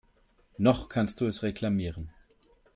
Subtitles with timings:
[0.57, 2.09] Noch kannst du es reklamieren.